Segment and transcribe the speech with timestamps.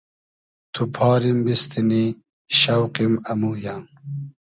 [0.73, 2.05] تو پاریم بیستینی
[2.59, 3.75] شۆقیم امویۂ